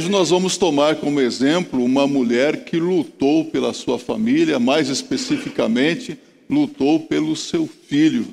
[0.00, 6.18] Hoje nós vamos tomar como exemplo uma mulher que lutou pela sua família, mais especificamente,
[6.48, 8.26] lutou pelo seu filho.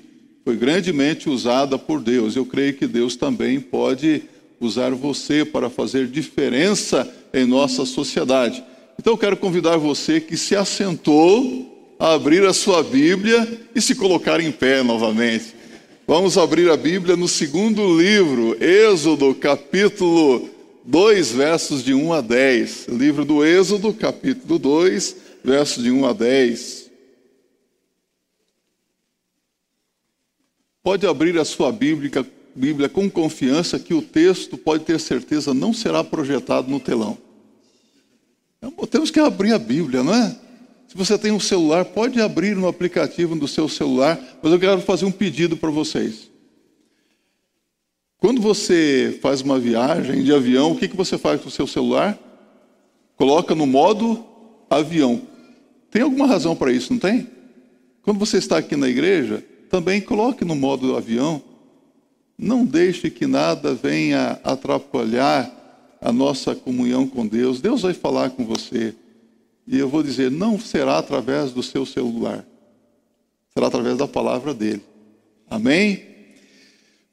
[0.46, 2.38] Foi grandemente usada por Deus.
[2.38, 4.24] Eu creio que Deus também pode
[4.62, 8.64] usar você para fazer diferença em nossa sociedade.
[8.98, 13.94] Então eu quero convidar você que se assentou a abrir a sua Bíblia e se
[13.94, 15.54] colocar em pé novamente.
[16.08, 20.56] Vamos abrir a Bíblia no segundo livro, Êxodo, capítulo
[20.88, 22.88] 2, versos de 1 a 10.
[22.88, 26.90] Livro do Êxodo, capítulo 2, versos de 1 a 10.
[30.82, 35.74] Pode abrir a sua Bíblia, Bíblia com confiança que o texto, pode ter certeza, não
[35.74, 37.18] será projetado no telão.
[38.90, 40.34] Temos que abrir a Bíblia, não é?
[40.88, 44.80] Se você tem um celular, pode abrir no aplicativo do seu celular, mas eu quero
[44.80, 46.27] fazer um pedido para vocês.
[48.20, 51.68] Quando você faz uma viagem de avião, o que, que você faz com o seu
[51.68, 52.18] celular?
[53.16, 54.26] Coloca no modo
[54.70, 55.22] avião.
[55.92, 57.28] Tem alguma razão para isso, não tem?
[58.02, 61.42] Quando você está aqui na igreja, também coloque no modo avião.
[62.38, 67.62] Não deixe que nada venha atrapalhar a nossa comunhão com Deus.
[67.62, 68.96] Deus vai falar com você.
[69.68, 72.46] E eu vou dizer, não será através do seu celular.
[73.54, 74.82] Será através da palavra dele.
[75.50, 76.17] Amém?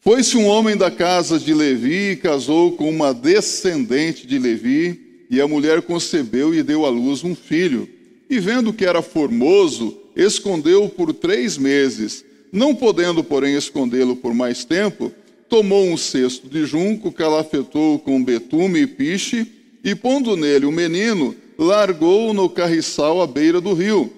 [0.04, 5.40] Foi-se um homem da casa de Levi e casou com uma descendente de Levi, e
[5.40, 7.88] a mulher concebeu e deu à luz um filho.
[8.28, 12.22] E vendo que era formoso, escondeu-o por três meses.
[12.52, 15.10] Não podendo, porém, escondê-lo por mais tempo,
[15.48, 19.46] tomou um cesto de junco, calafetou com betume e piche,
[19.82, 24.12] e pondo nele o menino, largou-o no carriçal à beira do rio.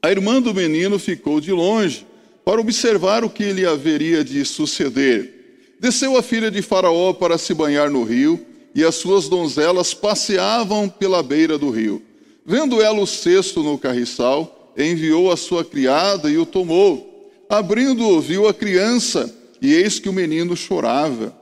[0.00, 2.06] A irmã do menino ficou de longe
[2.50, 5.76] para observar o que lhe haveria de suceder.
[5.78, 10.88] Desceu a filha de Faraó para se banhar no rio, e as suas donzelas passeavam
[10.88, 12.02] pela beira do rio.
[12.44, 17.30] Vendo ela o cesto no carriçal, enviou a sua criada e o tomou.
[17.48, 19.32] Abrindo-o, viu a criança,
[19.62, 21.32] e eis que o menino chorava.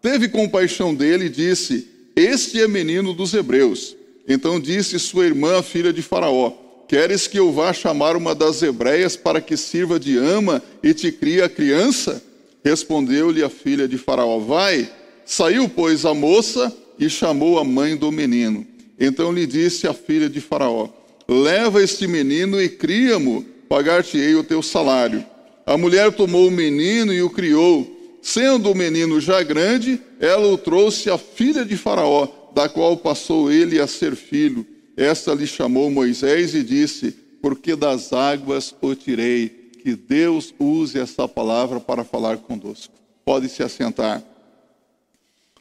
[0.00, 3.96] Teve compaixão dele e disse: Este é menino dos hebreus.
[4.28, 6.52] Então disse sua irmã, filha de Faraó:
[6.92, 11.10] Queres que eu vá chamar uma das hebreias para que sirva de ama e te
[11.10, 12.22] crie a criança?
[12.62, 14.92] Respondeu-lhe a filha de Faraó: Vai.
[15.24, 18.66] Saiu, pois, a moça e chamou a mãe do menino.
[19.00, 20.90] Então lhe disse a filha de Faraó:
[21.26, 25.24] Leva este menino e cria-mo, pagar-te-ei o teu salário.
[25.64, 28.18] A mulher tomou o menino e o criou.
[28.20, 33.50] Sendo o menino já grande, ela o trouxe à filha de Faraó, da qual passou
[33.50, 34.66] ele a ser filho.
[35.02, 37.10] Esta lhe chamou Moisés e disse:
[37.42, 39.48] Porque das águas o tirei.
[39.82, 42.94] Que Deus use essa palavra para falar conosco.
[43.24, 44.22] Pode se assentar.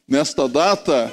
[0.07, 1.11] Nesta data,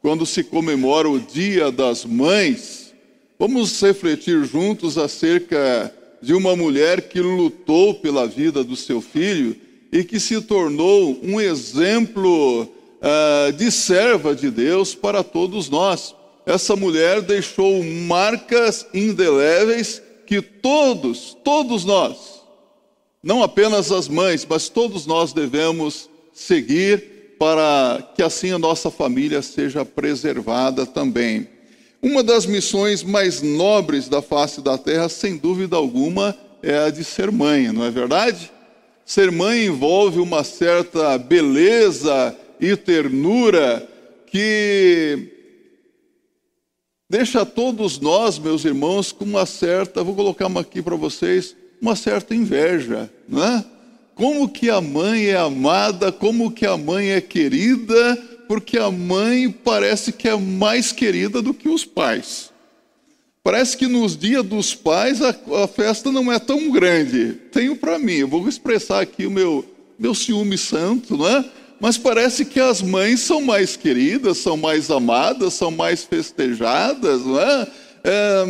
[0.00, 2.94] quando se comemora o Dia das Mães,
[3.36, 9.56] vamos refletir juntos acerca de uma mulher que lutou pela vida do seu filho
[9.90, 16.14] e que se tornou um exemplo uh, de serva de Deus para todos nós
[16.46, 22.40] essa mulher deixou marcas indeléveis que todos, todos nós,
[23.22, 29.42] não apenas as mães, mas todos nós devemos seguir para que assim a nossa família
[29.42, 31.48] seja preservada também.
[32.02, 37.04] Uma das missões mais nobres da face da terra, sem dúvida alguma, é a de
[37.04, 38.50] ser mãe, não é verdade?
[39.04, 43.86] Ser mãe envolve uma certa beleza e ternura
[44.26, 45.39] que
[47.10, 51.96] deixa todos nós, meus irmãos, com uma certa, vou colocar uma aqui para vocês, uma
[51.96, 53.64] certa inveja, não é?
[54.14, 58.16] Como que a mãe é amada, como que a mãe é querida,
[58.46, 62.50] porque a mãe parece que é mais querida do que os pais.
[63.42, 65.34] Parece que nos dias dos pais a,
[65.64, 67.32] a festa não é tão grande.
[67.50, 69.64] Tenho para mim, eu vou expressar aqui o meu,
[69.98, 71.44] meu ciúme santo, não é?
[71.80, 77.40] Mas parece que as mães são mais queridas, são mais amadas, são mais festejadas, não
[77.40, 77.66] é?
[78.04, 78.44] é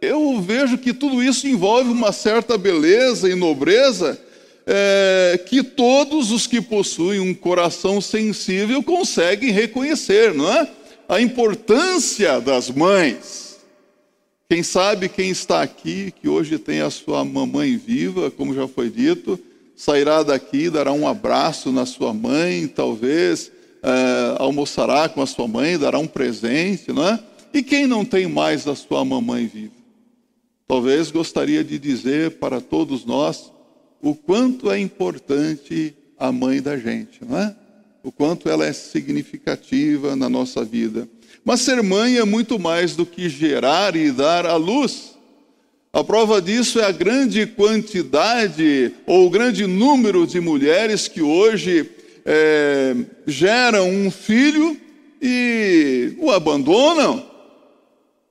[0.00, 4.20] eu vejo que tudo isso envolve uma certa beleza e nobreza
[4.66, 10.68] é, que todos os que possuem um coração sensível conseguem reconhecer, não é?
[11.08, 13.58] A importância das mães.
[14.48, 18.90] Quem sabe quem está aqui, que hoje tem a sua mamãe viva, como já foi
[18.90, 19.38] dito,
[19.76, 23.52] sairá daqui, dará um abraço na sua mãe, talvez
[23.82, 27.20] é, almoçará com a sua mãe, dará um presente, não é?
[27.52, 29.74] E quem não tem mais a sua mamãe viva?
[30.66, 33.52] Talvez gostaria de dizer para todos nós
[34.02, 37.54] o quanto é importante a mãe da gente, não é?
[38.06, 41.08] o quanto ela é significativa na nossa vida.
[41.44, 45.15] Mas ser mãe é muito mais do que gerar e dar à luz.
[45.92, 51.90] A prova disso é a grande quantidade ou o grande número de mulheres que hoje
[52.24, 52.94] é,
[53.26, 54.76] geram um filho
[55.22, 57.24] e o abandonam.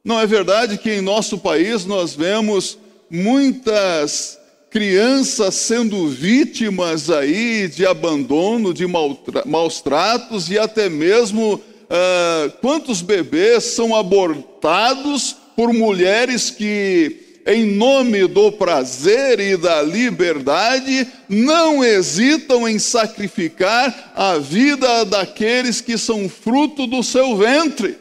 [0.04, 2.78] Não é verdade que em nosso país nós vemos
[3.10, 4.38] muitas
[4.70, 13.64] crianças sendo vítimas aí de abandono, de maus tratos e até mesmo uh, quantos bebês
[13.64, 22.80] são abortados por mulheres que, em nome do prazer e da liberdade, não hesitam em
[22.80, 27.98] sacrificar a vida daqueles que são fruto do seu ventre.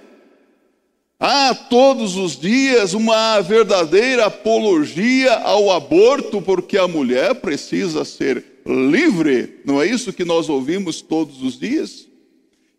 [1.20, 9.60] Há todos os dias uma verdadeira apologia ao aborto, porque a mulher precisa ser livre,
[9.64, 12.08] não é isso que nós ouvimos todos os dias?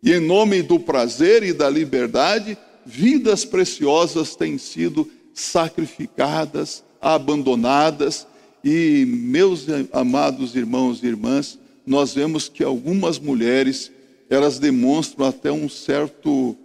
[0.02, 8.26] E em nome do prazer e da liberdade, vidas preciosas têm sido sacrificadas, abandonadas,
[8.64, 13.92] e meus amados irmãos e irmãs, nós vemos que algumas mulheres,
[14.28, 16.58] elas demonstram até um certo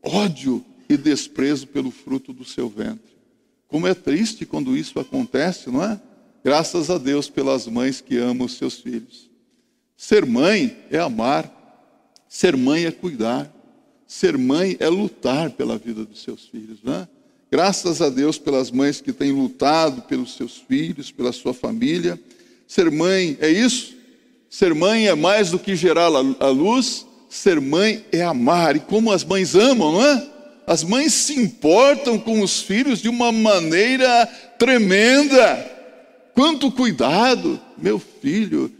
[0.00, 3.12] ódio e desprezo pelo fruto do seu ventre.
[3.66, 6.00] Como é triste quando isso acontece, não é?
[6.44, 9.30] Graças a Deus pelas mães que amam os seus filhos.
[9.96, 11.50] Ser mãe é amar,
[12.28, 13.52] ser mãe é cuidar,
[14.06, 17.08] ser mãe é lutar pela vida dos seus filhos, não é?
[17.52, 22.18] Graças a Deus pelas mães que têm lutado pelos seus filhos, pela sua família.
[22.66, 23.92] Ser mãe é isso?
[24.48, 28.76] Ser mãe é mais do que gerar a luz, ser mãe é amar.
[28.76, 30.30] E como as mães amam, não é?
[30.66, 34.24] As mães se importam com os filhos de uma maneira
[34.58, 35.70] tremenda.
[36.32, 38.72] Quanto cuidado, meu filho.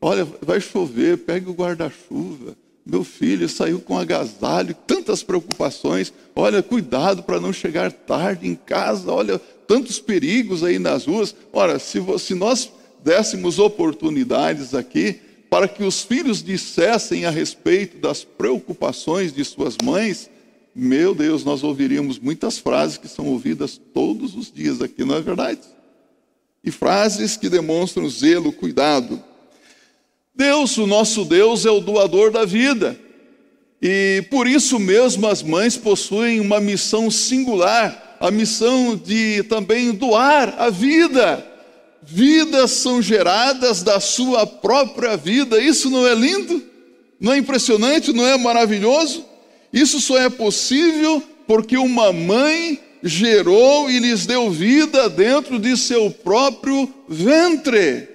[0.00, 2.56] Olha, vai chover, pegue o guarda-chuva.
[2.90, 6.12] Meu filho saiu com agasalho, tantas preocupações.
[6.34, 9.12] Olha, cuidado para não chegar tarde em casa.
[9.12, 11.32] Olha, tantos perigos aí nas ruas.
[11.52, 12.68] Ora, se, se nós
[13.04, 20.28] dessemos oportunidades aqui para que os filhos dissessem a respeito das preocupações de suas mães,
[20.74, 25.20] meu Deus, nós ouviríamos muitas frases que são ouvidas todos os dias aqui, não é
[25.20, 25.60] verdade?
[26.64, 29.22] E frases que demonstram zelo, cuidado.
[30.34, 32.98] Deus, o nosso Deus, é o doador da vida.
[33.82, 40.54] E por isso mesmo as mães possuem uma missão singular, a missão de também doar
[40.58, 41.46] a vida.
[42.02, 45.60] Vidas são geradas da sua própria vida.
[45.60, 46.62] Isso não é lindo?
[47.18, 48.12] Não é impressionante?
[48.12, 49.24] Não é maravilhoso?
[49.72, 56.10] Isso só é possível porque uma mãe gerou e lhes deu vida dentro de seu
[56.10, 58.08] próprio ventre.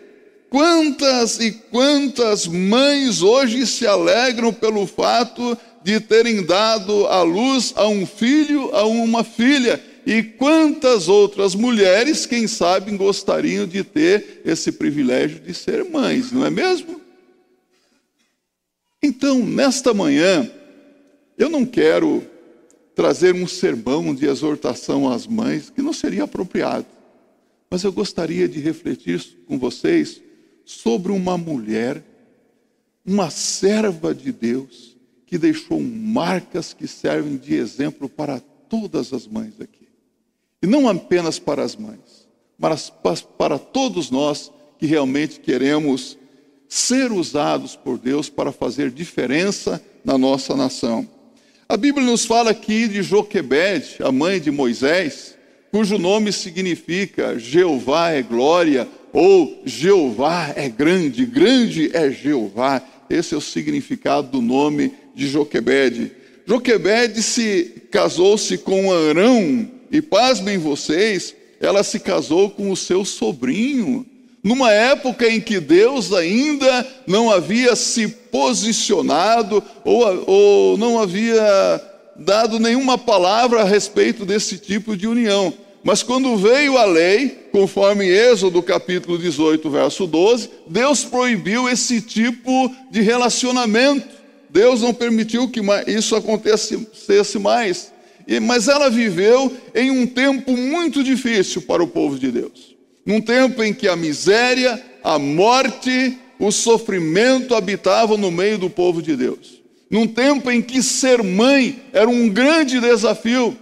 [0.55, 7.89] Quantas e quantas mães hoje se alegram pelo fato de terem dado à luz a
[7.89, 14.71] um filho, a uma filha, e quantas outras mulheres, quem sabe, gostariam de ter esse
[14.71, 17.01] privilégio de ser mães, não é mesmo?
[19.03, 20.49] Então, nesta manhã,
[21.37, 22.25] eu não quero
[22.95, 26.85] trazer um sermão de exortação às mães, que não seria apropriado,
[27.69, 30.23] mas eu gostaria de refletir com vocês
[30.65, 32.03] sobre uma mulher,
[33.05, 39.53] uma serva de Deus, que deixou marcas que servem de exemplo para todas as mães
[39.61, 39.87] aqui.
[40.61, 42.91] E não apenas para as mães, mas
[43.37, 46.17] para todos nós que realmente queremos
[46.67, 51.07] ser usados por Deus para fazer diferença na nossa nação.
[51.67, 55.35] A Bíblia nos fala aqui de Joquebede, a mãe de Moisés,
[55.71, 62.81] cujo nome significa Jeová é glória ou Jeová é grande, grande é Jeová.
[63.09, 66.11] Esse é o significado do nome de Joquebede.
[66.45, 74.05] Joquebede se casou-se com Arão e pasmem vocês, ela se casou com o seu sobrinho
[74.43, 81.81] numa época em que Deus ainda não havia se posicionado ou, ou não havia
[82.17, 85.53] dado nenhuma palavra a respeito desse tipo de união.
[85.85, 92.69] Mas quando veio a lei, conforme Êxodo capítulo 18, verso 12, Deus proibiu esse tipo
[92.91, 94.07] de relacionamento.
[94.49, 97.93] Deus não permitiu que isso acontecesse mais.
[98.41, 102.75] Mas ela viveu em um tempo muito difícil para o povo de Deus
[103.05, 109.01] num tempo em que a miséria, a morte, o sofrimento habitavam no meio do povo
[109.01, 109.61] de Deus.
[109.89, 113.55] Num tempo em que ser mãe era um grande desafio.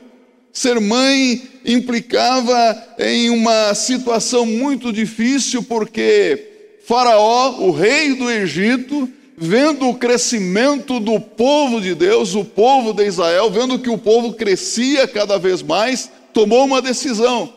[0.53, 9.89] Ser mãe implicava em uma situação muito difícil, porque Faraó, o rei do Egito, vendo
[9.89, 15.07] o crescimento do povo de Deus, o povo de Israel, vendo que o povo crescia
[15.07, 17.51] cada vez mais, tomou uma decisão.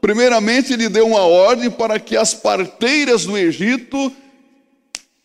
[0.00, 4.12] Primeiramente, ele deu uma ordem para que as parteiras do Egito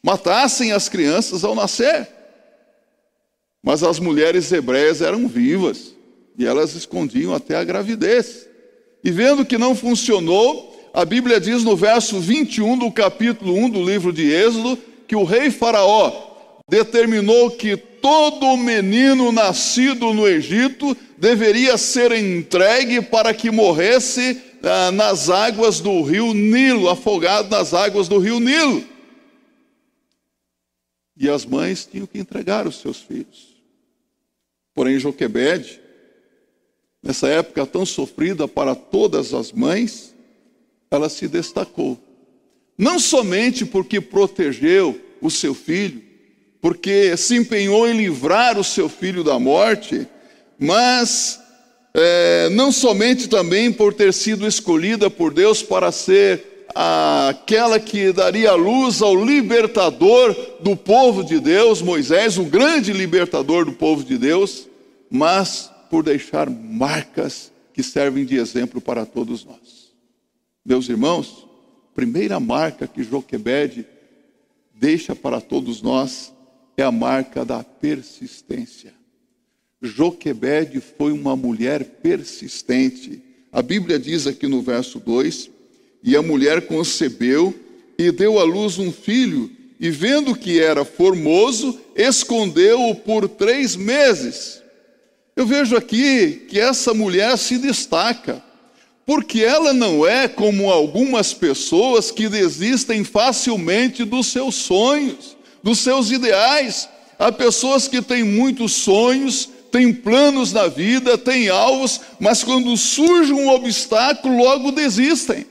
[0.03, 2.08] matassem as crianças ao nascer.
[3.63, 5.94] Mas as mulheres hebreias eram vivas
[6.38, 8.48] e elas escondiam até a gravidez.
[9.04, 13.84] E vendo que não funcionou, a Bíblia diz no verso 21 do capítulo 1 do
[13.84, 14.77] livro de Êxodo
[15.08, 16.12] que o rei Faraó
[16.70, 25.30] determinou que todo menino nascido no Egito deveria ser entregue para que morresse ah, nas
[25.30, 28.84] águas do rio Nilo, afogado nas águas do rio Nilo.
[31.18, 33.56] E as mães tinham que entregar os seus filhos.
[34.74, 35.80] Porém, Joquebede,
[37.05, 40.15] nessa época tão sofrida para todas as mães,
[40.89, 42.00] ela se destacou.
[42.75, 46.01] Não somente porque protegeu o seu filho,
[46.59, 50.07] porque se empenhou em livrar o seu filho da morte,
[50.59, 51.39] mas
[51.93, 58.53] é, não somente também por ter sido escolhida por Deus para ser aquela que daria
[58.53, 64.67] luz ao libertador do povo de Deus, Moisés, o grande libertador do povo de Deus,
[65.09, 69.94] mas por deixar marcas que servem de exemplo para todos nós.
[70.65, 71.46] Meus irmãos,
[71.94, 73.86] primeira marca que Joquebede
[74.74, 76.34] deixa para todos nós
[76.77, 78.94] é a marca da persistência.
[79.82, 83.22] Joquebede foi uma mulher persistente.
[83.51, 85.50] A Bíblia diz aqui no verso 2:
[86.04, 87.54] E a mulher concebeu
[87.98, 89.50] e deu à luz um filho,
[89.80, 94.62] e vendo que era formoso, escondeu-o por três meses.
[95.36, 98.42] Eu vejo aqui que essa mulher se destaca,
[99.06, 106.10] porque ela não é como algumas pessoas que desistem facilmente dos seus sonhos, dos seus
[106.10, 106.88] ideais.
[107.20, 113.34] Há pessoas que têm muitos sonhos, têm planos na vida, têm alvos, mas quando surge
[113.34, 115.46] um obstáculo, logo desistem,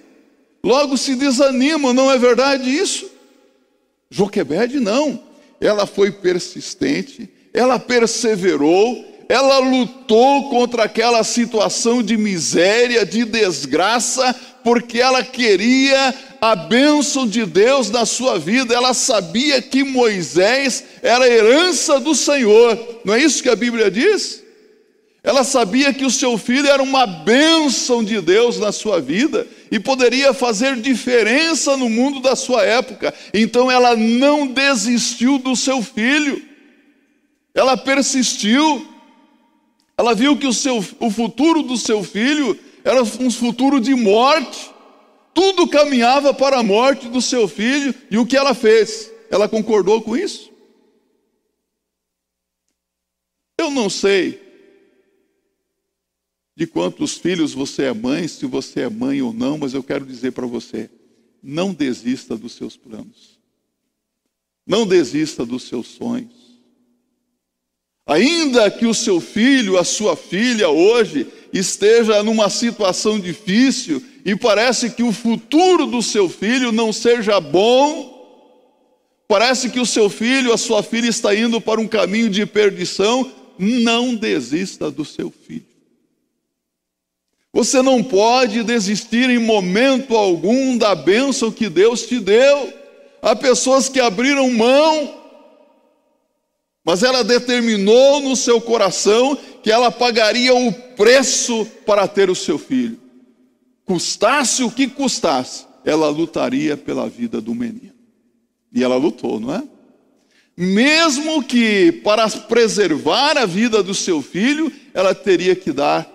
[0.62, 3.10] logo se desanimam, não é verdade isso?
[4.08, 5.22] Joquebede não,
[5.60, 15.00] ela foi persistente, ela perseverou, ela lutou contra aquela situação de miséria, de desgraça, porque
[15.00, 21.98] ela queria a bênção de Deus na sua vida, ela sabia que Moisés era herança
[21.98, 24.42] do Senhor, não é isso que a Bíblia diz?
[25.22, 29.80] Ela sabia que o seu filho era uma bênção de Deus na sua vida e
[29.80, 36.42] poderia fazer diferença no mundo da sua época, então ela não desistiu do seu filho,
[37.54, 38.86] ela persistiu,
[39.96, 44.70] ela viu que o, seu, o futuro do seu filho era um futuro de morte.
[45.32, 47.94] Tudo caminhava para a morte do seu filho.
[48.10, 49.10] E o que ela fez?
[49.30, 50.52] Ela concordou com isso?
[53.58, 54.42] Eu não sei
[56.56, 60.04] de quantos filhos você é mãe, se você é mãe ou não, mas eu quero
[60.04, 60.90] dizer para você:
[61.42, 63.38] não desista dos seus planos.
[64.66, 66.43] Não desista dos seus sonhos.
[68.06, 74.90] Ainda que o seu filho, a sua filha hoje esteja numa situação difícil e parece
[74.90, 78.12] que o futuro do seu filho não seja bom,
[79.26, 83.30] parece que o seu filho, a sua filha está indo para um caminho de perdição,
[83.58, 85.74] não desista do seu filho.
[87.54, 92.72] Você não pode desistir em momento algum da bênção que Deus te deu.
[93.22, 95.23] Há pessoas que abriram mão
[96.84, 102.58] mas ela determinou no seu coração que ela pagaria o preço para ter o seu
[102.58, 103.00] filho.
[103.86, 107.94] Custasse o que custasse, ela lutaria pela vida do menino.
[108.72, 109.62] E ela lutou, não é?
[110.56, 116.10] Mesmo que para preservar a vida do seu filho, ela teria que dar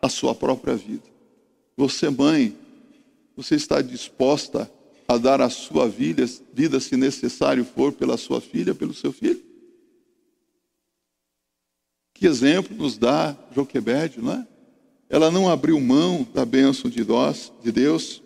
[0.00, 1.04] a sua própria vida.
[1.76, 2.56] Você, mãe,
[3.36, 4.70] você está disposta
[5.06, 9.53] a dar a sua vida, vida se necessário for, pela sua filha, pelo seu filho?
[12.14, 14.46] Que exemplo nos dá Joquebede, não é?
[15.10, 18.22] Ela não abriu mão da bênção de nós, de Deus.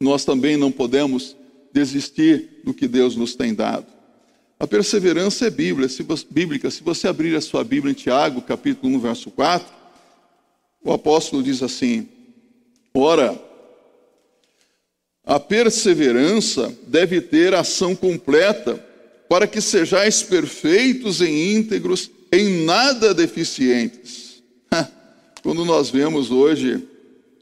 [0.00, 1.36] Nós também não podemos
[1.72, 3.86] desistir do que Deus nos tem dado.
[4.60, 5.88] A perseverança é bíblica.
[5.88, 6.70] Se você, bíblica.
[6.70, 9.66] Se você abrir a sua Bíblia em Tiago, capítulo 1, verso 4,
[10.82, 12.08] o apóstolo diz assim:
[12.92, 13.40] Ora,
[15.24, 18.84] a perseverança deve ter ação completa,
[19.28, 24.42] para que sejais perfeitos e íntegros, em nada deficientes.
[25.42, 26.74] Quando nós vemos hoje,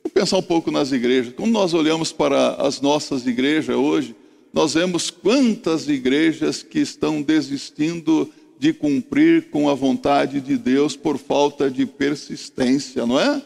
[0.02, 4.14] vou pensar um pouco nas igrejas, quando nós olhamos para as nossas igrejas hoje,
[4.52, 11.18] nós vemos quantas igrejas que estão desistindo de cumprir com a vontade de Deus por
[11.18, 13.42] falta de persistência, não é?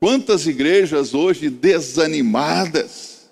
[0.00, 3.30] Quantas igrejas hoje desanimadas.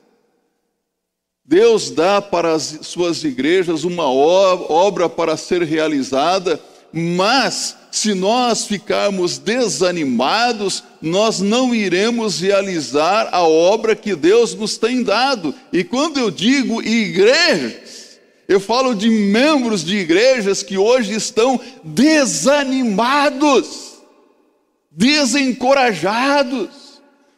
[1.45, 6.61] Deus dá para as suas igrejas uma obra para ser realizada,
[6.97, 15.03] mas se nós ficarmos desanimados, nós não iremos realizar a obra que Deus nos tem
[15.03, 15.53] dado.
[15.73, 23.95] E quando eu digo igrejas, eu falo de membros de igrejas que hoje estão desanimados
[24.97, 26.69] desencorajados.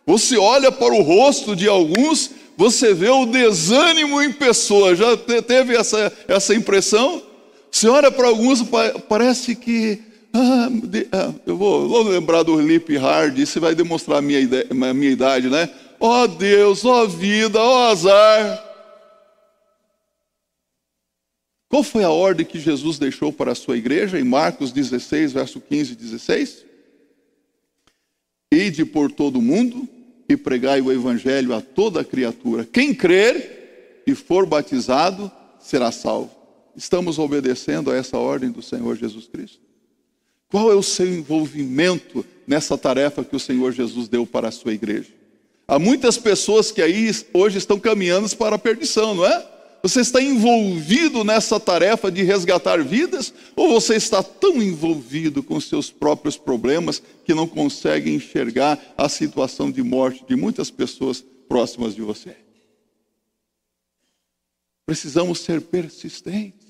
[0.06, 4.94] Você olha para o rosto de alguns, você vê o desânimo em pessoa.
[4.94, 7.25] Já teve essa, essa impressão?
[7.70, 8.62] Você olha para alguns,
[9.08, 10.02] parece que.
[10.32, 10.68] Ah,
[11.12, 15.10] ah, eu vou, lembrar do Lip Hard, isso vai demonstrar a minha, ideia, a minha
[15.10, 15.70] idade, né?
[15.98, 18.66] Ó oh Deus, ó oh vida, ó oh azar.
[21.68, 25.60] Qual foi a ordem que Jesus deixou para a sua igreja em Marcos 16, verso
[25.60, 26.64] 15 e 16?
[28.52, 29.88] Ide por todo o mundo
[30.28, 32.64] e pregai o evangelho a toda criatura.
[32.64, 36.30] Quem crer e for batizado será salvo.
[36.76, 39.60] Estamos obedecendo a essa ordem do Senhor Jesus Cristo?
[40.48, 44.74] Qual é o seu envolvimento nessa tarefa que o Senhor Jesus deu para a sua
[44.74, 45.10] igreja?
[45.66, 49.56] Há muitas pessoas que aí hoje estão caminhando para a perdição, não é?
[49.82, 53.32] Você está envolvido nessa tarefa de resgatar vidas?
[53.54, 59.70] Ou você está tão envolvido com seus próprios problemas que não consegue enxergar a situação
[59.70, 62.36] de morte de muitas pessoas próximas de você?
[64.84, 66.65] Precisamos ser persistentes,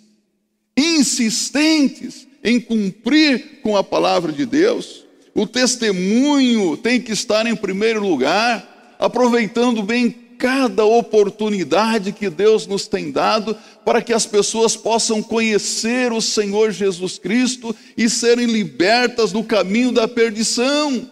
[0.77, 5.05] insistentes em cumprir com a palavra de Deus.
[5.35, 12.87] O testemunho tem que estar em primeiro lugar, aproveitando bem cada oportunidade que Deus nos
[12.87, 19.33] tem dado para que as pessoas possam conhecer o Senhor Jesus Cristo e serem libertas
[19.33, 21.11] do caminho da perdição,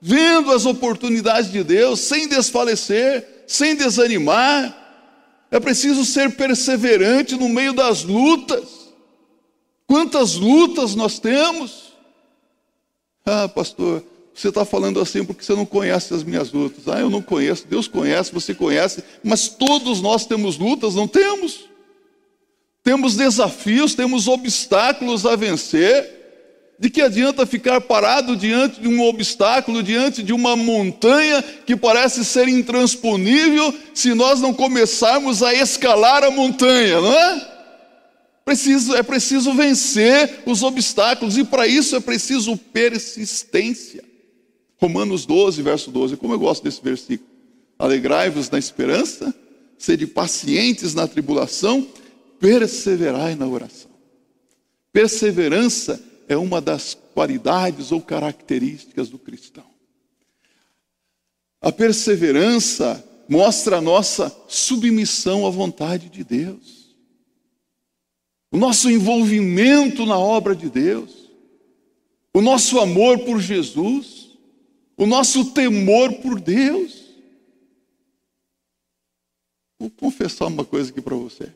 [0.00, 4.76] vendo as oportunidades de Deus, sem desfalecer, sem desanimar.
[5.50, 8.77] É preciso ser perseverante no meio das lutas.
[9.88, 11.94] Quantas lutas nós temos?
[13.24, 16.86] Ah, pastor, você está falando assim porque você não conhece as minhas lutas.
[16.86, 17.66] Ah, eu não conheço.
[17.66, 19.02] Deus conhece, você conhece.
[19.24, 21.70] Mas todos nós temos lutas, não temos?
[22.84, 26.16] Temos desafios, temos obstáculos a vencer.
[26.78, 32.24] De que adianta ficar parado diante de um obstáculo, diante de uma montanha que parece
[32.24, 37.57] ser intransponível, se nós não começarmos a escalar a montanha, não é?
[38.48, 44.02] Preciso, é preciso vencer os obstáculos e para isso é preciso persistência.
[44.78, 46.16] Romanos 12, verso 12.
[46.16, 47.28] Como eu gosto desse versículo.
[47.78, 49.34] Alegrai-vos na esperança,
[49.76, 51.86] sede pacientes na tribulação,
[52.40, 53.90] perseverai na oração.
[54.94, 59.66] Perseverança é uma das qualidades ou características do cristão.
[61.60, 66.77] A perseverança mostra a nossa submissão à vontade de Deus,
[68.50, 71.30] o nosso envolvimento na obra de Deus,
[72.32, 74.18] o nosso amor por Jesus
[74.98, 77.06] o nosso temor por Deus.
[79.78, 81.52] Vou confessar uma coisa aqui para você.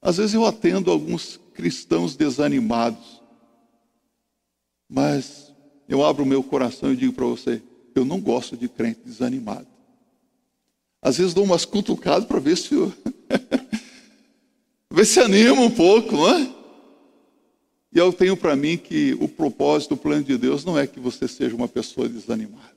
[0.00, 3.20] Às vezes eu atendo alguns cristãos desanimados,
[4.88, 5.52] mas
[5.88, 7.60] eu abro o meu coração e digo para você:
[7.96, 9.66] eu não gosto de crente desanimado.
[11.02, 12.92] Às vezes dou umas cutucadas para ver se eu...
[14.96, 16.50] ver se anima um pouco, não é?
[17.92, 20.98] E eu tenho para mim que o propósito, o plano de Deus não é que
[20.98, 22.74] você seja uma pessoa desanimada,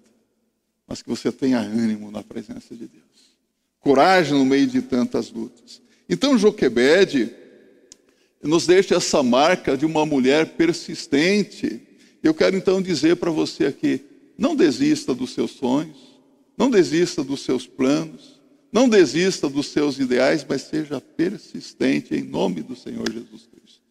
[0.85, 3.37] mas que você tenha ânimo na presença de Deus.
[3.79, 5.81] Coragem no meio de tantas lutas.
[6.09, 7.33] Então Joquebede
[8.43, 11.81] nos deixa essa marca de uma mulher persistente.
[12.21, 14.01] Eu quero então dizer para você aqui,
[14.37, 16.19] não desista dos seus sonhos,
[16.57, 18.38] não desista dos seus planos,
[18.71, 23.81] não desista dos seus ideais, mas seja persistente em nome do Senhor Jesus Cristo.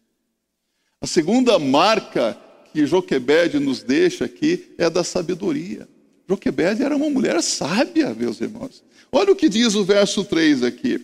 [1.01, 2.37] A segunda marca
[2.71, 5.87] que Joquebede nos deixa aqui é da sabedoria.
[6.27, 8.83] Joquebede era uma mulher sábia, meus irmãos.
[9.11, 11.03] Olha o que diz o verso 3 aqui.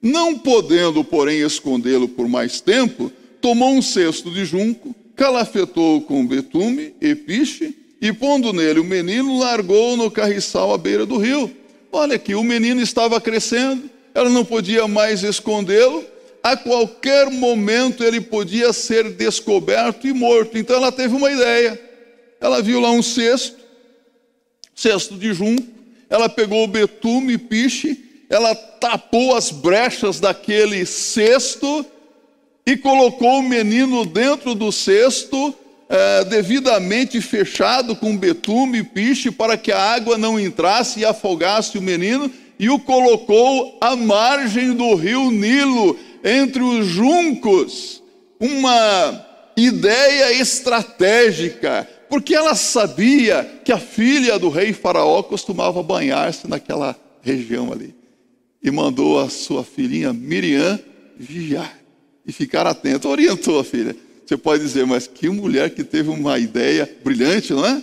[0.00, 6.94] Não podendo, porém, escondê-lo por mais tempo, tomou um cesto de junco, calafetou com betume
[7.00, 11.50] e piche, e pondo nele o menino, largou no carriçal à beira do rio.
[11.96, 16.04] Olha aqui, o menino estava crescendo, ela não podia mais escondê-lo,
[16.42, 20.58] a qualquer momento ele podia ser descoberto e morto.
[20.58, 21.80] Então ela teve uma ideia.
[22.40, 23.56] Ela viu lá um cesto,
[24.74, 25.64] cesto de junco,
[26.10, 31.86] ela pegou o betume, piche, ela tapou as brechas daquele cesto
[32.66, 35.54] e colocou o menino dentro do cesto,
[35.94, 41.78] é, devidamente fechado com betume e piche, para que a água não entrasse e afogasse
[41.78, 48.02] o menino, e o colocou à margem do rio Nilo, entre os juncos.
[48.40, 49.24] Uma
[49.56, 57.72] ideia estratégica, porque ela sabia que a filha do rei Faraó costumava banhar-se naquela região
[57.72, 57.94] ali.
[58.60, 60.80] E mandou a sua filhinha Miriam
[61.16, 61.78] vigiar
[62.26, 63.08] e ficar atenta.
[63.08, 63.94] Orientou a filha.
[64.24, 67.82] Você pode dizer, mas que mulher que teve uma ideia brilhante, não é?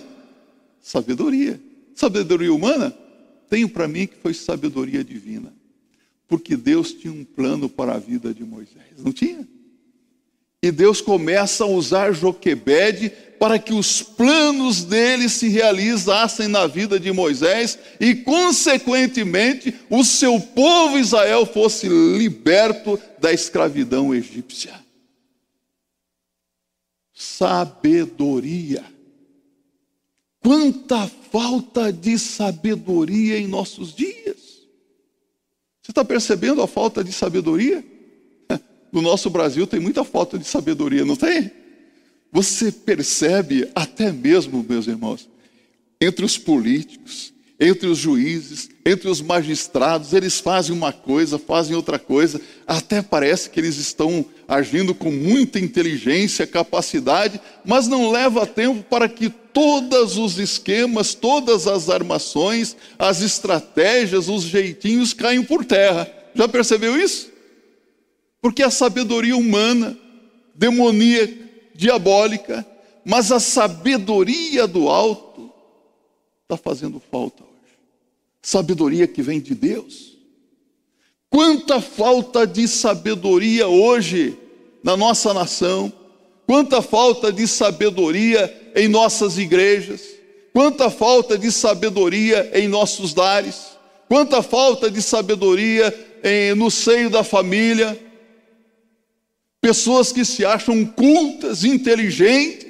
[0.80, 1.60] Sabedoria.
[1.94, 2.96] Sabedoria humana?
[3.48, 5.52] Tenho para mim que foi sabedoria divina.
[6.26, 8.98] Porque Deus tinha um plano para a vida de Moisés.
[8.98, 9.46] Não tinha?
[10.62, 17.00] E Deus começa a usar Joquebede para que os planos dele se realizassem na vida
[17.00, 24.72] de Moisés e, consequentemente, o seu povo Israel fosse liberto da escravidão egípcia.
[27.22, 28.84] Sabedoria.
[30.40, 34.66] Quanta falta de sabedoria em nossos dias.
[35.80, 37.84] Você está percebendo a falta de sabedoria?
[38.90, 41.50] no nosso Brasil tem muita falta de sabedoria, não tem?
[42.32, 45.28] Você percebe até mesmo, meus irmãos,
[46.00, 47.31] entre os políticos,
[47.62, 53.48] entre os juízes, entre os magistrados, eles fazem uma coisa, fazem outra coisa, até parece
[53.48, 60.18] que eles estão agindo com muita inteligência, capacidade, mas não leva tempo para que todos
[60.18, 66.10] os esquemas, todas as armações, as estratégias, os jeitinhos caiam por terra.
[66.34, 67.30] Já percebeu isso?
[68.40, 69.96] Porque a sabedoria humana,
[70.52, 71.32] demoníaca,
[71.76, 72.66] diabólica,
[73.04, 75.52] mas a sabedoria do alto
[76.42, 77.51] está fazendo falta.
[78.42, 80.18] Sabedoria que vem de Deus.
[81.30, 84.36] Quanta falta de sabedoria hoje
[84.82, 85.92] na nossa nação,
[86.46, 90.02] quanta falta de sabedoria em nossas igrejas,
[90.52, 93.72] quanta falta de sabedoria em nossos lares,
[94.08, 97.98] quanta falta de sabedoria em, no seio da família.
[99.60, 102.61] Pessoas que se acham cultas, inteligentes,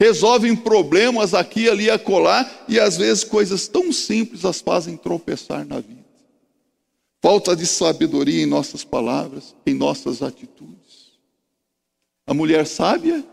[0.00, 5.80] resolvem problemas aqui, ali, acolá, e às vezes coisas tão simples as fazem tropeçar na
[5.80, 6.04] vida.
[7.22, 11.12] Falta de sabedoria em nossas palavras, em nossas atitudes.
[12.26, 13.24] A mulher sábia,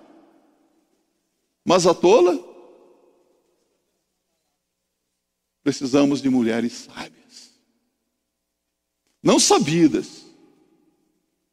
[1.66, 2.40] mas a tola,
[5.64, 7.52] precisamos de mulheres sábias.
[9.22, 10.26] Não sabidas,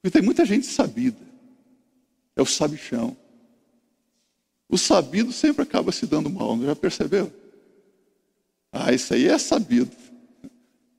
[0.00, 1.28] porque tem muita gente sabida
[2.38, 3.16] é o sabichão.
[4.68, 7.32] O sabido sempre acaba se dando mal, não já percebeu?
[8.70, 9.90] Ah, isso aí é sabido.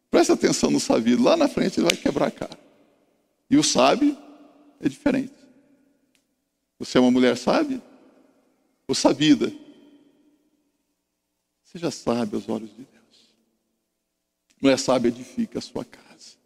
[0.10, 2.60] Presta atenção no sabido, lá na frente ele vai quebrar a cara.
[3.50, 4.18] E o sábio
[4.82, 5.34] é diferente.
[6.80, 7.82] Você é uma mulher sábia
[8.88, 9.54] ou sabida?
[11.64, 13.36] Seja sábia aos olhos de Deus.
[14.60, 16.38] Mulher sábia edifica a sua casa.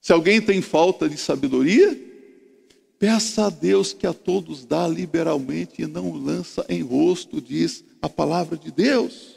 [0.00, 2.13] Se alguém tem falta de sabedoria,
[2.98, 8.08] Peça a Deus que a todos dá liberalmente e não lança em rosto, diz a
[8.08, 9.36] palavra de Deus.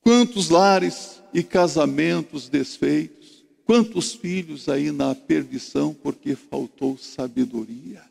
[0.00, 8.02] Quantos lares e casamentos desfeitos, quantos filhos aí na perdição porque faltou sabedoria.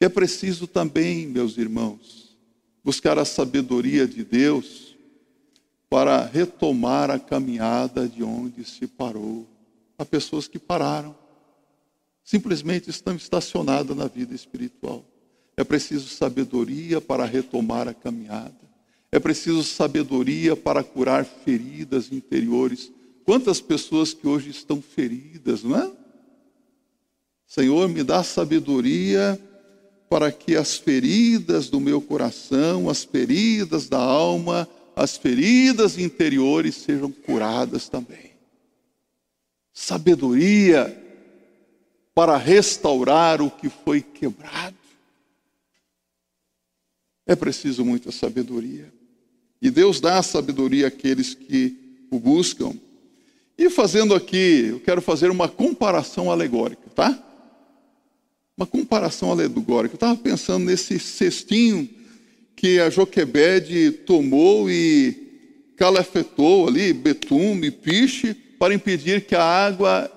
[0.00, 2.36] É preciso também, meus irmãos,
[2.82, 4.96] buscar a sabedoria de Deus
[5.88, 9.46] para retomar a caminhada de onde se parou.
[9.98, 11.14] Há pessoas que pararam
[12.24, 15.04] simplesmente estão estacionadas na vida espiritual.
[15.56, 18.54] É preciso sabedoria para retomar a caminhada.
[19.10, 22.90] É preciso sabedoria para curar feridas interiores.
[23.24, 25.90] Quantas pessoas que hoje estão feridas, não é?
[27.46, 29.38] Senhor, me dá sabedoria
[30.08, 37.10] para que as feridas do meu coração, as feridas da alma, as feridas interiores sejam
[37.10, 38.32] curadas também.
[39.72, 41.01] Sabedoria
[42.14, 44.76] para restaurar o que foi quebrado.
[47.26, 48.92] É preciso muita sabedoria.
[49.60, 51.76] E Deus dá sabedoria àqueles que
[52.10, 52.74] o buscam.
[53.56, 57.22] E fazendo aqui, eu quero fazer uma comparação alegórica, tá?
[58.56, 59.94] Uma comparação alegórica.
[59.94, 61.88] Eu estava pensando nesse cestinho
[62.56, 70.10] que a Joquebede tomou e calafetou ali, betume, piche, para impedir que a água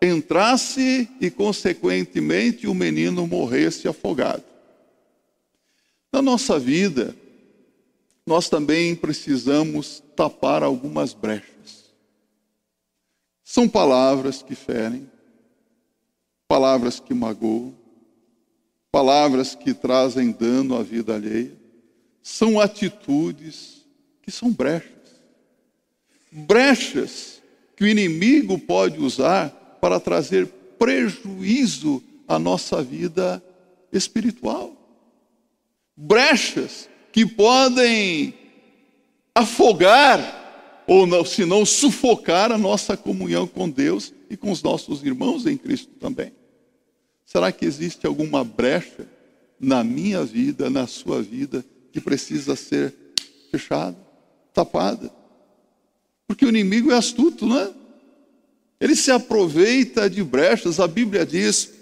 [0.00, 4.44] entrasse e, consequentemente, o menino morresse afogado.
[6.12, 7.14] Na nossa vida,
[8.26, 11.92] nós também precisamos tapar algumas brechas.
[13.42, 15.10] São palavras que ferem,
[16.46, 17.74] palavras que magoam,
[18.92, 21.56] palavras que trazem dano à vida alheia,
[22.22, 23.86] são atitudes
[24.22, 24.92] que são brechas.
[26.30, 27.42] Brechas
[27.74, 30.46] que o inimigo pode usar para trazer
[30.78, 33.42] prejuízo à nossa vida
[33.92, 34.74] espiritual.
[35.96, 38.34] Brechas que podem
[39.34, 45.02] afogar, ou não, se não sufocar a nossa comunhão com Deus e com os nossos
[45.02, 46.32] irmãos em Cristo também.
[47.24, 49.06] Será que existe alguma brecha
[49.60, 52.94] na minha vida, na sua vida, que precisa ser
[53.50, 53.96] fechada,
[54.52, 55.12] tapada?
[56.26, 57.70] Porque o inimigo é astuto, não é?
[58.80, 60.78] Ele se aproveita de brechas.
[60.78, 61.72] A Bíblia diz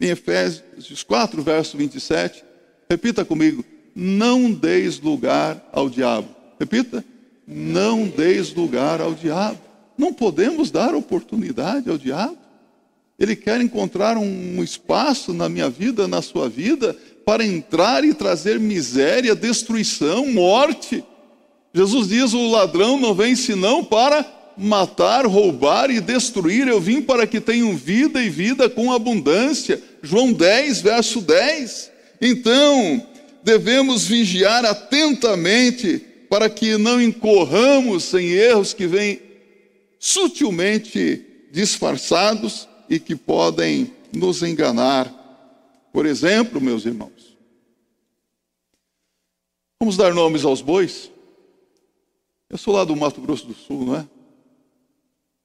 [0.00, 2.44] em Efésios 4, verso 27,
[2.88, 3.64] repita comigo:
[3.94, 6.28] não deis lugar ao diabo.
[6.58, 7.04] Repita:
[7.46, 9.58] não deis lugar ao diabo.
[9.96, 12.36] Não podemos dar oportunidade ao diabo.
[13.16, 18.58] Ele quer encontrar um espaço na minha vida, na sua vida, para entrar e trazer
[18.58, 21.04] miséria, destruição, morte.
[21.72, 24.24] Jesus diz: o ladrão não vem senão para
[24.56, 26.68] matar, roubar e destruir.
[26.68, 29.82] Eu vim para que tenham vida e vida com abundância.
[30.02, 31.90] João 10, verso 10.
[32.20, 33.06] Então,
[33.42, 39.20] devemos vigiar atentamente para que não incorramos em erros que vêm
[39.98, 45.12] sutilmente disfarçados e que podem nos enganar.
[45.92, 47.36] Por exemplo, meus irmãos,
[49.78, 51.10] vamos dar nomes aos bois?
[52.50, 54.13] Eu sou lá do Mato Grosso do Sul, não é?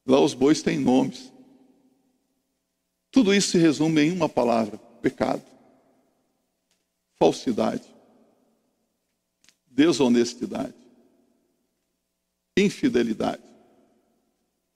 [0.10, 1.32] Lá os bois têm nomes.
[3.12, 5.44] Tudo isso se resume em uma palavra: pecado,
[7.20, 7.84] falsidade,
[9.70, 10.74] desonestidade,
[12.58, 13.44] infidelidade,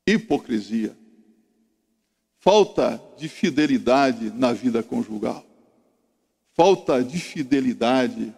[0.06, 0.96] hipocrisia,
[2.38, 5.44] falta de fidelidade na vida conjugal,
[6.54, 8.32] falta de fidelidade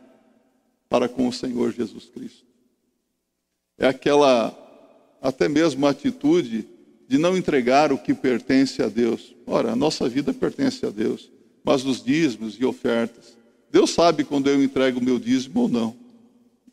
[0.88, 2.46] para com o Senhor Jesus Cristo.
[3.78, 4.58] É aquela,
[5.22, 6.74] até mesmo atitude
[7.08, 9.36] de não entregar o que pertence a Deus.
[9.46, 11.30] Ora, a nossa vida pertence a Deus,
[11.64, 13.38] mas os dízimos e ofertas.
[13.72, 15.96] Deus sabe quando eu entrego o meu dízimo ou não.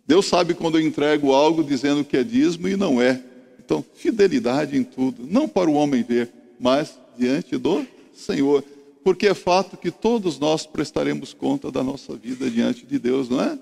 [0.06, 3.22] Deus sabe quando eu entrego algo dizendo que é dízimo e não é.
[3.64, 8.64] Então, fidelidade em tudo, não para o homem ver, mas diante do Senhor.
[9.04, 13.40] Porque é fato que todos nós prestaremos conta da nossa vida diante de Deus, não
[13.40, 13.58] é?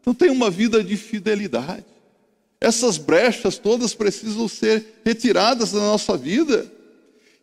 [0.00, 1.84] Então, tem uma vida de fidelidade.
[2.62, 6.64] Essas brechas todas precisam ser retiradas da nossa vida.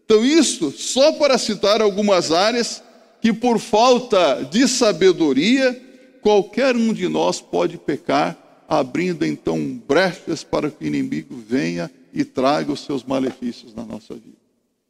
[0.05, 2.81] Então, isso só para citar algumas áreas
[3.21, 5.77] que, por falta de sabedoria,
[6.21, 12.23] qualquer um de nós pode pecar, abrindo então brechas para que o inimigo venha e
[12.23, 14.37] traga os seus malefícios na nossa vida.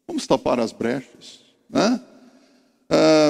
[0.08, 1.40] Vamos tapar as brechas.
[1.68, 2.00] Né?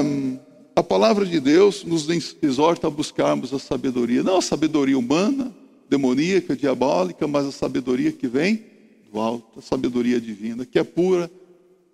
[0.03, 0.37] Um,
[0.75, 2.09] a palavra de Deus nos
[2.41, 5.55] exorta a buscarmos a sabedoria, não a sabedoria humana,
[5.89, 8.63] demoníaca, diabólica, mas a sabedoria que vem
[9.11, 11.29] do alto, a sabedoria divina, que é pura,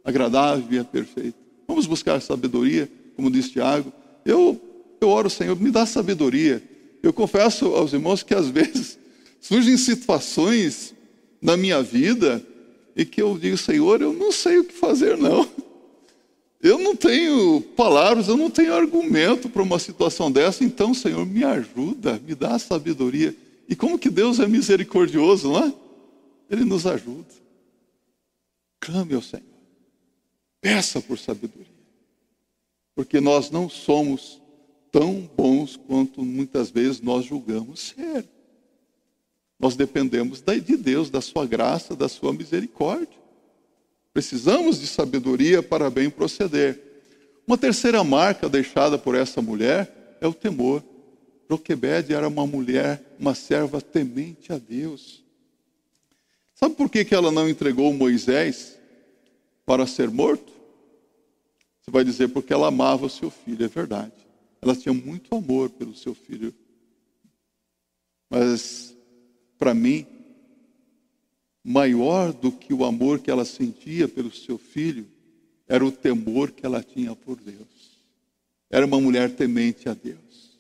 [0.03, 1.37] agradável e é perfeita.
[1.67, 3.91] Vamos buscar sabedoria, como diz Tiago.
[4.25, 4.59] Eu,
[4.99, 6.61] eu oro, Senhor, me dá sabedoria.
[7.01, 8.99] Eu confesso aos irmãos que às vezes
[9.39, 10.93] surgem situações
[11.41, 12.45] na minha vida
[12.95, 15.47] e que eu digo, Senhor, eu não sei o que fazer, não.
[16.63, 21.43] Eu não tenho palavras, eu não tenho argumento para uma situação dessa, então, Senhor, me
[21.43, 23.35] ajuda, me dá sabedoria.
[23.67, 25.73] E como que Deus é misericordioso, não é?
[26.49, 27.33] Ele nos ajuda.
[28.79, 29.43] Clame ao Senhor.
[30.61, 31.65] Peça por sabedoria.
[32.93, 34.41] Porque nós não somos
[34.91, 38.25] tão bons quanto muitas vezes nós julgamos ser.
[39.59, 43.17] Nós dependemos de Deus, da sua graça, da sua misericórdia.
[44.13, 46.81] Precisamos de sabedoria para bem proceder.
[47.47, 50.83] Uma terceira marca deixada por essa mulher é o temor.
[51.49, 55.23] Joquebede era uma mulher, uma serva temente a Deus.
[56.55, 58.77] Sabe por que, que ela não entregou Moisés
[59.65, 60.53] para ser morto?
[61.81, 64.13] Você vai dizer, porque ela amava o seu filho, é verdade.
[64.61, 66.53] Ela tinha muito amor pelo seu filho.
[68.29, 68.95] Mas,
[69.57, 70.07] para mim,
[71.63, 75.07] maior do que o amor que ela sentia pelo seu filho,
[75.67, 77.99] era o temor que ela tinha por Deus.
[78.69, 80.54] Era uma mulher temente a Deus.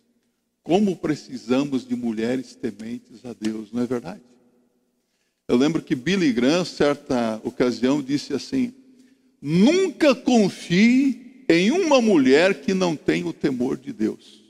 [0.65, 4.23] Como precisamos de mulheres tementes a Deus, não é verdade?
[5.47, 8.73] Eu lembro que Billy Graham, certa ocasião, disse assim:
[9.39, 14.43] Nunca confie em uma mulher que não tem o temor de Deus.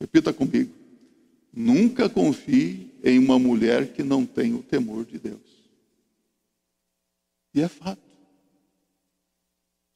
[0.00, 0.72] Repita comigo.
[1.52, 5.40] Nunca confie em uma mulher que não tem o temor de Deus.
[7.52, 8.00] E é fato.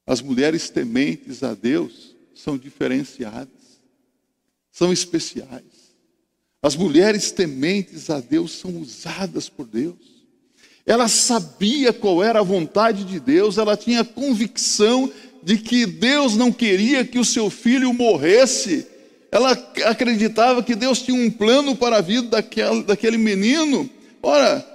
[0.07, 3.54] As mulheres tementes a Deus são diferenciadas,
[4.75, 5.63] são especiais.
[6.61, 9.95] As mulheres tementes a Deus são usadas por Deus.
[10.85, 15.11] Ela sabia qual era a vontade de Deus, ela tinha convicção
[15.43, 18.87] de que Deus não queria que o seu filho morresse.
[19.31, 19.53] Ela
[19.85, 23.89] acreditava que Deus tinha um plano para a vida daquele, daquele menino.
[24.21, 24.67] Ora,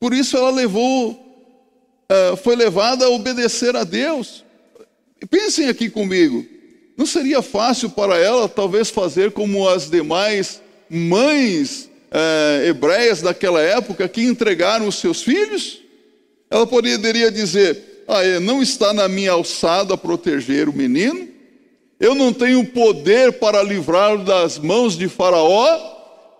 [0.00, 1.20] por isso ela levou,
[2.08, 4.42] eh, foi levada a obedecer a Deus.
[5.28, 6.57] Pensem aqui comigo.
[6.98, 14.08] Não seria fácil para ela, talvez, fazer como as demais mães é, hebreias daquela época
[14.08, 15.80] que entregaram os seus filhos?
[16.50, 21.28] Ela poderia dizer: ah, não está na minha alçada proteger o menino,
[22.00, 25.78] eu não tenho poder para livrá-lo das mãos de Faraó,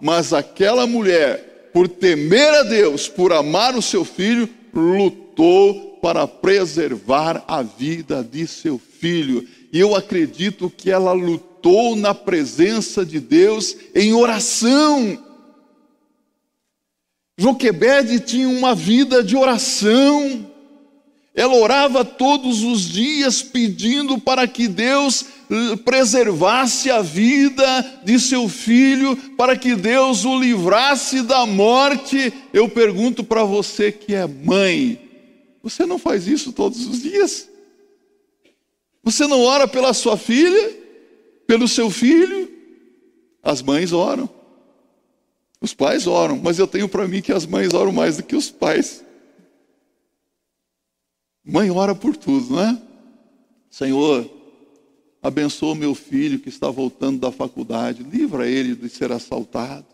[0.01, 7.45] mas aquela mulher, por temer a Deus, por amar o seu filho, lutou para preservar
[7.47, 9.47] a vida de seu filho.
[9.73, 15.19] Eu acredito que ela lutou na presença de Deus em oração.
[17.37, 20.47] Joquebede tinha uma vida de oração.
[21.35, 28.49] Ela orava todos os dias pedindo para que Deus eh, preservasse a vida de seu
[28.49, 32.33] filho, para que Deus o livrasse da morte.
[32.53, 34.99] Eu pergunto para você que é mãe,
[35.63, 37.48] você não faz isso todos os dias?
[39.03, 40.77] Você não ora pela sua filha,
[41.47, 42.51] pelo seu filho?
[43.43, 44.29] As mães oram.
[45.61, 48.37] Os pais oram, mas eu tenho para mim que as mães oram mais do que
[48.37, 49.05] os pais.
[51.45, 52.83] Mãe ora por tudo, não é?
[53.71, 54.31] Senhor,
[55.23, 59.87] abençoa meu filho que está voltando da faculdade, livra ele de ser assaltado,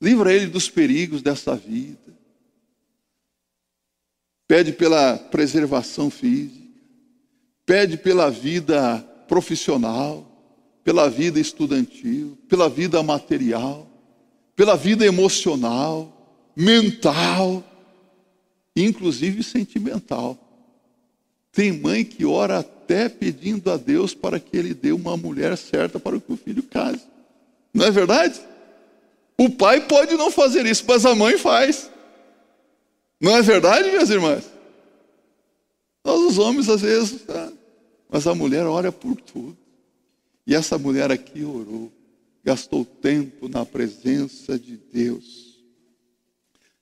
[0.00, 1.98] livra ele dos perigos dessa vida.
[4.46, 6.59] Pede pela preservação física,
[7.70, 10.26] pede pela vida profissional,
[10.82, 13.90] pela vida estudantil, pela vida material
[14.60, 17.64] pela vida emocional, mental,
[18.76, 20.36] inclusive sentimental.
[21.50, 25.98] Tem mãe que ora até pedindo a Deus para que ele dê uma mulher certa
[25.98, 27.00] para que o filho case.
[27.72, 28.38] Não é verdade?
[29.38, 31.90] O pai pode não fazer isso, mas a mãe faz.
[33.18, 34.44] Não é verdade, minhas irmãs?
[36.04, 37.49] Nós, os homens, às vezes, tá?
[38.10, 39.56] Mas a mulher ora por tudo.
[40.46, 41.92] E essa mulher aqui orou
[42.44, 45.60] gastou tempo na presença de Deus.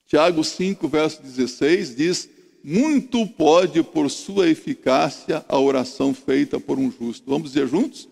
[0.07, 2.29] Tiago 5, verso 16 diz:
[2.63, 7.29] Muito pode por sua eficácia a oração feita por um justo.
[7.29, 8.09] Vamos dizer juntos?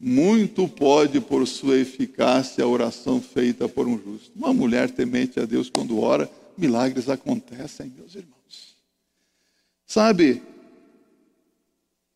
[0.00, 4.30] Muito pode por sua eficácia a oração feita por um justo.
[4.36, 8.76] Uma mulher temente a Deus quando ora, milagres acontecem, meus irmãos.
[9.86, 10.42] Sabe,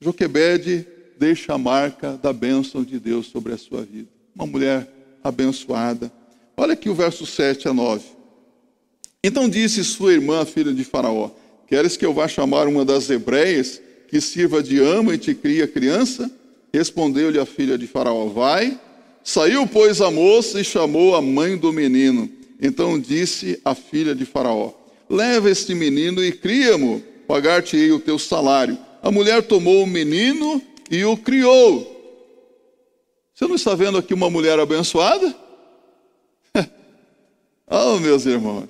[0.00, 0.86] Joquebede
[1.18, 4.88] deixa a marca da bênção de Deus sobre a sua vida uma mulher
[5.22, 6.12] abençoada.
[6.56, 8.04] Olha aqui o verso 7 a 9.
[9.22, 11.30] Então disse sua irmã, filha de Faraó:
[11.66, 15.66] Queres que eu vá chamar uma das hebreias que sirva de ama e te cria
[15.66, 16.30] criança?
[16.72, 18.78] Respondeu-lhe a filha de Faraó: Vai.
[19.24, 22.30] Saiu, pois, a moça e chamou a mãe do menino.
[22.60, 24.72] Então disse a filha de Faraó:
[25.10, 28.78] Leva este menino e cria-mo, pagar-te-ei o teu salário.
[29.02, 31.96] A mulher tomou o menino e o criou.
[33.34, 35.34] Você não está vendo aqui uma mulher abençoada?
[37.66, 38.68] oh, meus irmãos.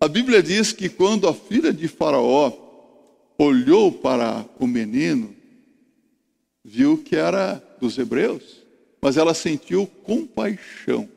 [0.00, 2.52] A Bíblia diz que quando a filha de Faraó
[3.38, 5.34] olhou para o menino,
[6.64, 8.42] viu que era dos hebreus,
[9.00, 11.08] mas ela sentiu compaixão.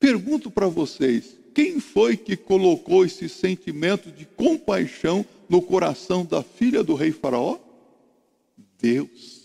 [0.00, 6.84] Pergunto para vocês: quem foi que colocou esse sentimento de compaixão no coração da filha
[6.84, 7.58] do rei Faraó?
[8.80, 9.36] Deus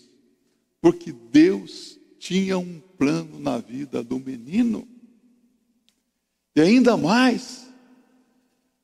[0.82, 4.86] porque Deus tinha um plano na vida do menino.
[6.56, 7.68] E ainda mais,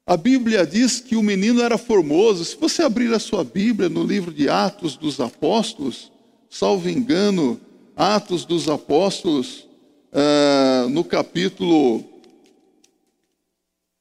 [0.06, 2.44] a Bíblia diz que o menino era formoso.
[2.44, 6.12] Se você abrir a sua Bíblia no livro de Atos dos Apóstolos,
[6.48, 7.60] salvo engano,
[7.96, 9.66] Atos dos Apóstolos,
[10.12, 12.04] uh, no capítulo,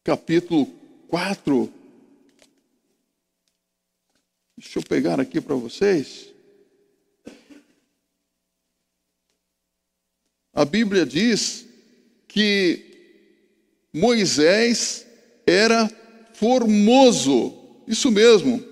[0.07, 0.65] capítulo
[1.09, 1.69] 4.
[4.57, 6.27] Deixa eu pegar aqui para vocês.
[10.53, 11.65] A Bíblia diz
[12.25, 12.85] que
[13.91, 15.05] Moisés
[15.45, 15.91] era
[16.33, 17.53] formoso,
[17.85, 18.63] isso mesmo,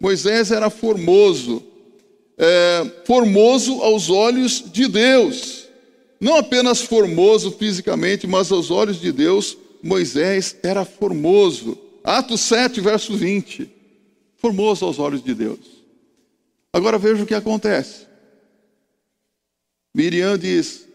[0.00, 1.62] Moisés era formoso,
[2.36, 5.68] é, formoso aos olhos de Deus.
[6.20, 11.78] Não apenas formoso fisicamente, mas aos olhos de Deus, Moisés era formoso.
[12.04, 13.70] Atos 7, verso 20.
[14.36, 15.82] Formoso aos olhos de Deus.
[16.72, 18.06] Agora veja o que acontece.
[19.94, 20.86] Miriam diz: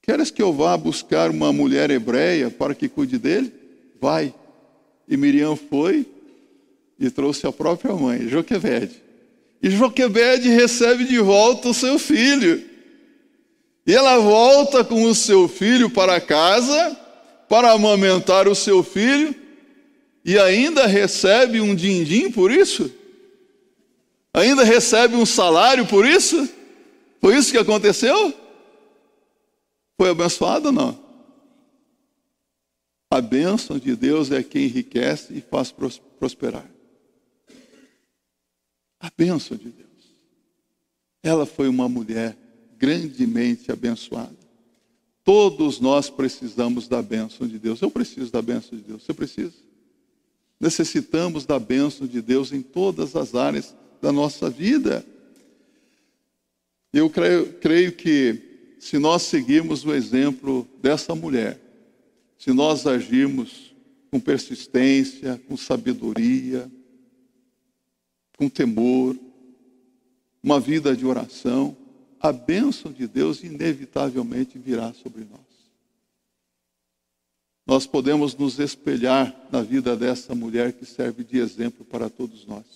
[0.00, 3.52] Queres que eu vá buscar uma mulher hebreia para que cuide dele?
[4.00, 4.34] Vai.
[5.06, 6.06] E Miriam foi
[6.98, 9.02] e trouxe a própria mãe, Joquebede.
[9.62, 12.62] E Joquebede recebe de volta o seu filho.
[13.86, 16.99] E ela volta com o seu filho para casa
[17.50, 19.34] para amamentar o seu filho
[20.24, 22.94] e ainda recebe um din-din por isso?
[24.32, 26.48] Ainda recebe um salário por isso?
[27.20, 28.32] Foi isso que aconteceu?
[29.98, 31.04] Foi abençoado ou não?
[33.10, 35.74] A bênção de Deus é quem enriquece e faz
[36.20, 36.70] prosperar.
[39.00, 40.14] A bênção de Deus.
[41.20, 42.36] Ela foi uma mulher
[42.78, 44.39] grandemente abençoada.
[45.24, 47.80] Todos nós precisamos da bênção de Deus.
[47.80, 49.02] Eu preciso da bênção de Deus.
[49.02, 49.54] Você precisa?
[50.58, 55.04] Necessitamos da bênção de Deus em todas as áreas da nossa vida.
[56.92, 58.50] Eu creio, creio que
[58.80, 61.60] se nós seguirmos o exemplo dessa mulher,
[62.38, 63.74] se nós agirmos
[64.10, 66.70] com persistência, com sabedoria,
[68.36, 69.16] com temor,
[70.42, 71.76] uma vida de oração,
[72.20, 75.40] a bênção de Deus inevitavelmente virá sobre nós.
[77.66, 82.66] Nós podemos nos espelhar na vida dessa mulher que serve de exemplo para todos nós.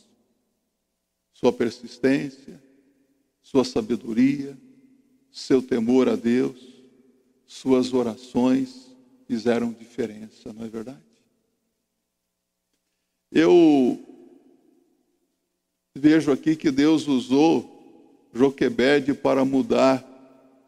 [1.33, 2.63] Sua persistência,
[3.43, 4.57] sua sabedoria,
[5.31, 6.59] seu temor a Deus,
[7.47, 8.89] suas orações
[9.27, 11.03] fizeram diferença, não é verdade?
[13.31, 14.01] Eu
[15.95, 17.74] vejo aqui que Deus usou
[18.35, 20.05] Joquebede para mudar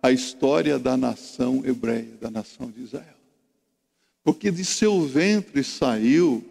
[0.02, 3.16] a história da nação hebreia, da nação de Israel.
[4.22, 6.44] Porque de seu ventre saiu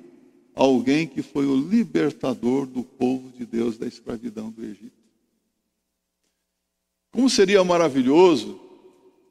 [0.54, 4.92] alguém que foi o libertador do povo de Deus da escravidão do Egito.
[7.12, 8.60] Como seria maravilhoso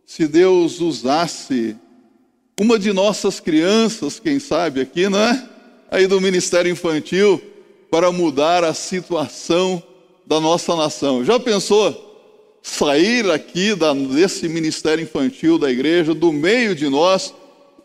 [0.07, 1.77] se Deus usasse
[2.59, 5.51] uma de nossas crianças, quem sabe aqui, não é?
[5.91, 7.43] Aí do ministério infantil,
[7.91, 9.83] para mudar a situação
[10.27, 11.25] da nossa nação.
[11.25, 12.13] Já pensou
[12.63, 17.35] sair aqui da, desse ministério infantil da igreja, do meio de nós,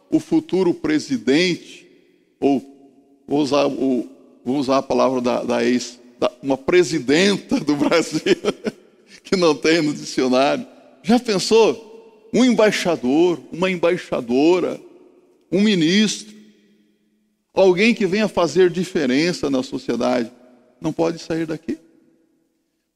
[0.09, 1.85] o futuro presidente,
[2.39, 2.63] ou
[3.27, 4.07] vou usar, o,
[4.43, 8.37] vou usar a palavra da, da ex, da, uma presidenta do Brasil.
[9.23, 10.65] que não tem no dicionário.
[11.03, 11.87] Já pensou?
[12.33, 14.79] Um embaixador, uma embaixadora,
[15.51, 16.33] um ministro,
[17.53, 20.31] alguém que venha fazer diferença na sociedade,
[20.79, 21.77] não pode sair daqui.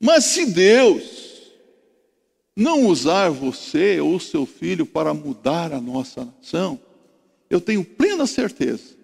[0.03, 1.53] Mas se Deus
[2.53, 6.77] não usar você ou seu filho para mudar a nossa nação,
[7.49, 8.97] eu tenho plena certeza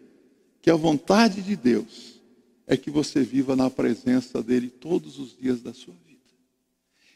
[0.61, 2.19] que a vontade de Deus
[2.67, 6.19] é que você viva na presença dele todos os dias da sua vida.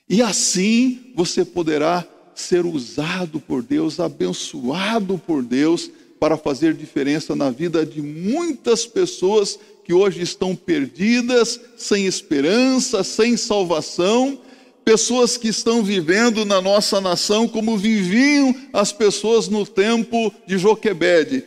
[0.08, 7.52] E assim você poderá ser usado por Deus, abençoado por Deus, para fazer diferença na
[7.52, 14.40] vida de muitas pessoas que hoje estão perdidas, sem esperança, sem salvação,
[14.84, 21.44] pessoas que estão vivendo na nossa nação como viviam as pessoas no tempo de Joquebede,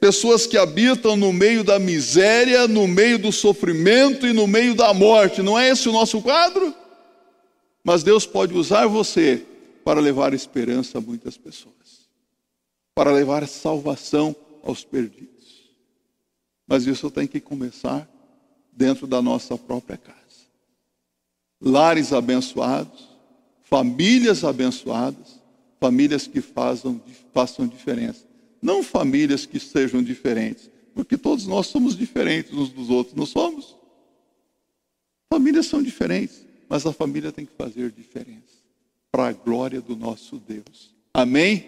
[0.00, 4.94] pessoas que habitam no meio da miséria, no meio do sofrimento e no meio da
[4.94, 5.42] morte.
[5.42, 6.74] Não é esse o nosso quadro?
[7.82, 9.42] Mas Deus pode usar você
[9.84, 12.08] para levar esperança a muitas pessoas,
[12.94, 15.33] para levar salvação aos perdidos.
[16.66, 18.08] Mas isso tem que começar
[18.72, 20.16] dentro da nossa própria casa.
[21.60, 23.08] Lares abençoados,
[23.62, 25.40] famílias abençoadas,
[25.80, 27.00] famílias que façam,
[27.32, 28.24] façam diferença.
[28.60, 33.76] Não famílias que sejam diferentes, porque todos nós somos diferentes uns dos outros, não somos?
[35.30, 38.64] Famílias são diferentes mas a família tem que fazer diferença
[39.12, 40.94] para a glória do nosso Deus.
[41.12, 41.64] Amém?